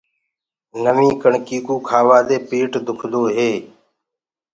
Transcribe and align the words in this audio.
نوينٚ 0.83 1.19
ڪڻڪي 1.21 1.57
ڪوُ 1.65 1.75
کآوآ 1.87 2.19
دي 2.27 2.37
پيٽ 2.49 2.71
دُکدو 2.85 3.23
هي۔ 3.35 3.51